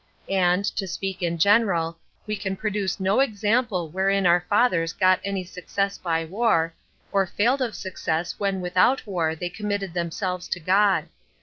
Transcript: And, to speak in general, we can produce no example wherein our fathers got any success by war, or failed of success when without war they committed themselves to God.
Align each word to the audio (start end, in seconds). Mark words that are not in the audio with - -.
And, 0.29 0.65
to 0.77 0.87
speak 0.87 1.21
in 1.21 1.37
general, 1.37 1.95
we 2.25 2.35
can 2.35 2.55
produce 2.55 2.99
no 2.99 3.19
example 3.19 3.87
wherein 3.89 4.25
our 4.25 4.43
fathers 4.49 4.93
got 4.93 5.19
any 5.23 5.43
success 5.43 5.99
by 5.99 6.25
war, 6.25 6.73
or 7.11 7.27
failed 7.27 7.61
of 7.61 7.75
success 7.75 8.39
when 8.39 8.61
without 8.61 9.05
war 9.05 9.35
they 9.35 9.47
committed 9.51 9.93
themselves 9.93 10.47
to 10.47 10.59
God. 10.59 11.07